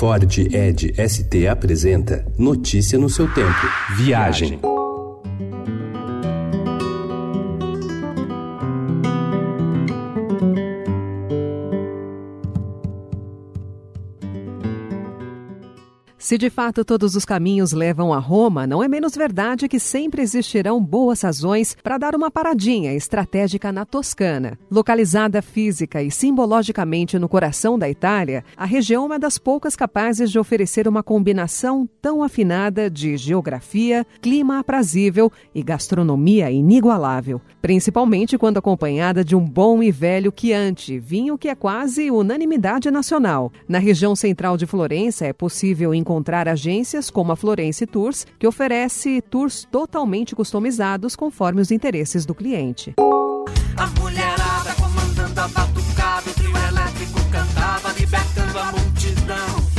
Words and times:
Ford 0.00 0.24
Ed 0.50 0.94
ST 0.96 1.46
apresenta 1.46 2.24
Notícia 2.38 2.98
no 2.98 3.10
seu 3.10 3.28
tempo. 3.34 3.68
Viagem. 3.98 4.58
Se 16.20 16.36
de 16.36 16.50
fato 16.50 16.84
todos 16.84 17.16
os 17.16 17.24
caminhos 17.24 17.72
levam 17.72 18.12
a 18.12 18.18
Roma, 18.18 18.66
não 18.66 18.84
é 18.84 18.88
menos 18.88 19.16
verdade 19.16 19.66
que 19.66 19.80
sempre 19.80 20.20
existirão 20.20 20.78
boas 20.78 21.22
razões 21.22 21.74
para 21.82 21.96
dar 21.96 22.14
uma 22.14 22.30
paradinha 22.30 22.92
estratégica 22.92 23.72
na 23.72 23.86
Toscana. 23.86 24.58
Localizada 24.70 25.40
física 25.40 26.02
e 26.02 26.10
simbologicamente 26.10 27.18
no 27.18 27.26
coração 27.26 27.78
da 27.78 27.88
Itália, 27.88 28.44
a 28.54 28.66
região 28.66 29.10
é 29.14 29.18
das 29.18 29.38
poucas 29.38 29.74
capazes 29.74 30.30
de 30.30 30.38
oferecer 30.38 30.86
uma 30.86 31.02
combinação 31.02 31.88
tão 32.02 32.22
afinada 32.22 32.90
de 32.90 33.16
geografia, 33.16 34.06
clima 34.20 34.58
aprazível 34.58 35.32
e 35.54 35.62
gastronomia 35.62 36.50
inigualável, 36.50 37.40
principalmente 37.62 38.36
quando 38.36 38.58
acompanhada 38.58 39.24
de 39.24 39.34
um 39.34 39.44
bom 39.44 39.82
e 39.82 39.90
velho 39.90 40.30
Chianti, 40.36 40.98
vinho 40.98 41.38
que 41.38 41.48
é 41.48 41.54
quase 41.54 42.10
unanimidade 42.10 42.90
nacional. 42.90 43.50
Na 43.66 43.78
região 43.78 44.14
central 44.14 44.58
de 44.58 44.66
Florença 44.66 45.24
é 45.24 45.32
possível 45.32 45.94
encontrar 45.94 46.09
encontrar 46.10 46.48
agências 46.48 47.08
como 47.08 47.30
a 47.30 47.36
Florence 47.36 47.86
Tours, 47.86 48.26
que 48.36 48.46
oferece 48.46 49.22
tours 49.22 49.64
totalmente 49.70 50.34
customizados 50.34 51.14
conforme 51.14 51.60
os 51.60 51.70
interesses 51.70 52.26
do 52.26 52.34
cliente. 52.34 52.94
A 53.76 53.86
mulherada 54.00 54.74
comandando 54.74 55.40
a 55.40 55.46
batucada, 55.46 56.28
o 56.28 56.34
trio 56.34 56.56
elétrico 56.68 57.20
cantava, 57.30 57.92
libertando 57.92 58.58
a 58.58 58.72
multidão. 58.72 59.70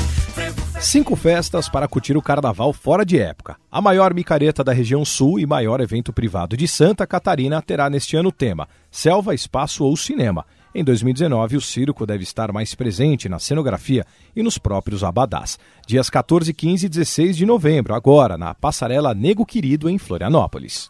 Cinco 0.80 1.17
festas 1.17 1.67
para 1.67 1.88
curtir 1.88 2.16
o 2.16 2.22
carnaval 2.22 2.72
fora 2.72 3.05
de 3.05 3.20
época. 3.20 3.58
A 3.70 3.81
maior 3.81 4.13
micareta 4.13 4.63
da 4.63 4.72
região 4.72 5.03
sul 5.03 5.38
e 5.38 5.45
maior 5.45 5.81
evento 5.81 6.13
privado 6.13 6.56
de 6.56 6.66
Santa 6.66 7.06
Catarina 7.06 7.61
terá 7.61 7.89
neste 7.89 8.16
ano 8.16 8.30
o 8.30 8.31
tema 8.31 8.69
Selva, 8.89 9.36
Espaço 9.36 9.84
ou 9.84 9.97
Cinema. 9.97 10.45
Em 10.73 10.86
2019, 10.86 11.58
o 11.58 11.61
circo 11.61 12.05
deve 12.05 12.23
estar 12.23 12.52
mais 12.53 12.73
presente 12.73 13.27
na 13.27 13.39
cenografia 13.39 14.05
e 14.33 14.41
nos 14.41 14.58
próprios 14.58 15.03
abadás. 15.03 15.59
Dias 15.86 16.09
14, 16.09 16.53
15 16.53 16.86
e 16.86 16.89
16 16.89 17.36
de 17.36 17.45
novembro, 17.45 17.94
agora, 17.94 18.38
na 18.38 18.53
Passarela 18.53 19.13
Nego 19.13 19.45
Querido, 19.45 19.89
em 19.89 19.97
Florianópolis. 19.97 20.88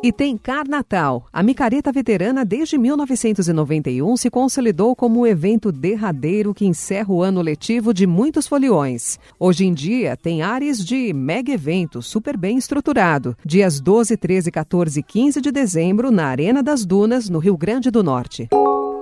E 0.00 0.12
tem 0.12 0.36
Carnatal. 0.36 1.26
A 1.32 1.42
micareta 1.42 1.90
veterana 1.90 2.44
desde 2.44 2.78
1991 2.78 4.16
se 4.16 4.30
consolidou 4.30 4.94
como 4.94 5.20
o 5.20 5.26
evento 5.26 5.72
derradeiro 5.72 6.54
que 6.54 6.64
encerra 6.64 7.12
o 7.12 7.22
ano 7.22 7.40
letivo 7.40 7.92
de 7.92 8.06
muitos 8.06 8.46
foliões. 8.46 9.18
Hoje 9.40 9.64
em 9.64 9.74
dia 9.74 10.16
tem 10.16 10.42
áreas 10.42 10.84
de 10.84 11.12
mega 11.12 11.50
evento 11.50 12.00
super 12.00 12.36
bem 12.36 12.56
estruturado. 12.58 13.36
Dias 13.44 13.80
12, 13.80 14.16
13, 14.16 14.52
14 14.52 15.00
e 15.00 15.02
15 15.02 15.40
de 15.40 15.50
dezembro 15.50 16.12
na 16.12 16.26
Arena 16.26 16.62
das 16.62 16.84
Dunas, 16.84 17.28
no 17.28 17.40
Rio 17.40 17.56
Grande 17.56 17.90
do 17.90 18.04
Norte. 18.04 18.48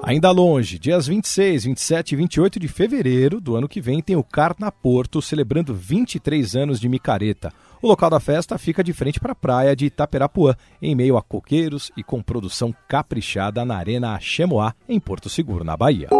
Ainda 0.06 0.30
longe, 0.30 0.78
dias 0.78 1.06
26, 1.06 1.64
27 1.64 2.12
e 2.12 2.16
28 2.16 2.60
de 2.60 2.68
fevereiro 2.68 3.40
do 3.40 3.56
ano 3.56 3.66
que 3.66 3.80
vem 3.80 4.02
tem 4.02 4.14
o 4.14 4.22
Carna 4.22 4.70
Porto 4.70 5.22
celebrando 5.22 5.72
23 5.72 6.54
anos 6.56 6.78
de 6.78 6.90
micareta. 6.90 7.50
O 7.80 7.88
local 7.88 8.10
da 8.10 8.20
festa 8.20 8.58
fica 8.58 8.84
de 8.84 8.92
frente 8.92 9.18
para 9.18 9.32
a 9.32 9.34
praia 9.34 9.74
de 9.74 9.86
Itaperapuã, 9.86 10.54
em 10.82 10.94
meio 10.94 11.16
a 11.16 11.22
coqueiros 11.22 11.90
e 11.96 12.02
com 12.02 12.22
produção 12.22 12.74
caprichada 12.86 13.64
na 13.64 13.78
Arena 13.78 14.20
Chemoá, 14.20 14.74
em 14.86 15.00
Porto 15.00 15.30
Seguro, 15.30 15.64
na 15.64 15.74
Bahia. 15.74 16.10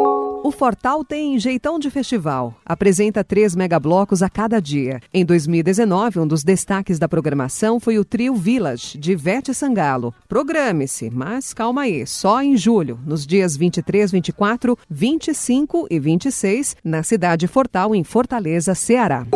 O 0.45 0.51
Fortal 0.51 1.03
tem 1.03 1.39
jeitão 1.39 1.79
de 1.79 1.89
festival. 1.89 2.55
Apresenta 2.67 3.25
três 3.25 3.57
megablocos 3.57 4.23
a 4.23 4.29
cada 4.29 4.61
dia. 4.61 5.01
Em 5.11 5.25
2019, 5.25 6.21
um 6.21 6.27
dos 6.27 6.45
destaques 6.45 6.99
da 6.99 7.09
programação 7.09 7.81
foi 7.81 7.99
o 7.99 8.05
trio 8.05 8.35
Village, 8.35 8.99
de 8.99 9.17
Vete 9.17 9.55
Sangalo. 9.55 10.13
Programe-se, 10.29 11.09
mas 11.09 11.55
calma 11.55 11.85
aí, 11.85 12.07
só 12.07 12.43
em 12.43 12.59
julho, 12.59 13.01
nos 13.07 13.27
dias 13.27 13.57
23, 13.57 14.13
24, 14.13 14.79
25 14.91 15.87
e 15.91 15.99
26, 15.99 16.77
na 16.85 17.03
cidade 17.03 17.47
Fortal, 17.47 17.95
em 17.95 18.05
Fortaleza, 18.05 18.75
Ceará. 18.75 19.27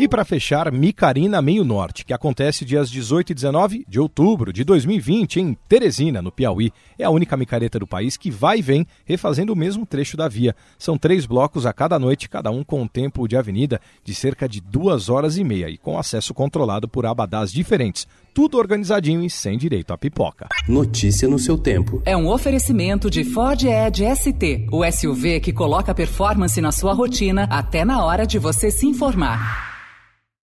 E 0.00 0.06
para 0.06 0.24
fechar, 0.24 0.70
Micarina 0.70 1.42
Meio 1.42 1.64
Norte, 1.64 2.04
que 2.04 2.12
acontece 2.12 2.64
dias 2.64 2.88
18 2.88 3.32
e 3.32 3.34
19 3.34 3.84
de 3.88 3.98
outubro 3.98 4.52
de 4.52 4.62
2020 4.62 5.40
em 5.40 5.58
Teresina, 5.68 6.22
no 6.22 6.30
Piauí. 6.30 6.70
É 6.96 7.02
a 7.02 7.10
única 7.10 7.36
micareta 7.36 7.80
do 7.80 7.86
país 7.86 8.16
que 8.16 8.30
vai 8.30 8.60
e 8.60 8.62
vem 8.62 8.86
refazendo 9.04 9.52
o 9.52 9.56
mesmo 9.56 9.84
trecho 9.84 10.16
da 10.16 10.28
via. 10.28 10.54
São 10.78 10.96
três 10.96 11.26
blocos 11.26 11.66
a 11.66 11.72
cada 11.72 11.98
noite, 11.98 12.28
cada 12.28 12.48
um 12.48 12.62
com 12.62 12.82
um 12.82 12.86
tempo 12.86 13.26
de 13.26 13.36
avenida 13.36 13.80
de 14.04 14.14
cerca 14.14 14.48
de 14.48 14.60
duas 14.60 15.08
horas 15.08 15.36
e 15.36 15.42
meia 15.42 15.68
e 15.68 15.76
com 15.76 15.98
acesso 15.98 16.32
controlado 16.32 16.86
por 16.86 17.04
abadás 17.04 17.50
diferentes. 17.50 18.06
Tudo 18.32 18.56
organizadinho 18.56 19.24
e 19.24 19.28
sem 19.28 19.58
direito 19.58 19.92
a 19.92 19.98
pipoca. 19.98 20.46
Notícia 20.68 21.26
no 21.26 21.40
seu 21.40 21.58
tempo. 21.58 22.00
É 22.06 22.16
um 22.16 22.28
oferecimento 22.28 23.10
de 23.10 23.24
Ford 23.24 23.64
Edge 23.64 24.04
ST, 24.14 24.68
o 24.70 24.88
SUV 24.88 25.40
que 25.40 25.52
coloca 25.52 25.92
performance 25.92 26.60
na 26.60 26.70
sua 26.70 26.92
rotina 26.92 27.48
até 27.50 27.84
na 27.84 28.04
hora 28.04 28.24
de 28.24 28.38
você 28.38 28.70
se 28.70 28.86
informar. 28.86 29.67